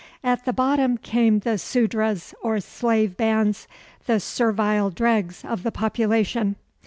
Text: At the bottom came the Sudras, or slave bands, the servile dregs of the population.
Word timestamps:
At 0.23 0.45
the 0.45 0.51
bottom 0.51 0.97
came 0.97 1.41
the 1.41 1.59
Sudras, 1.59 2.33
or 2.41 2.59
slave 2.59 3.15
bands, 3.15 3.67
the 4.07 4.19
servile 4.19 4.89
dregs 4.89 5.45
of 5.45 5.61
the 5.61 5.71
population. 5.71 6.55